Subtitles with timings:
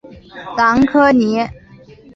[0.57, 1.37] 朗科尼。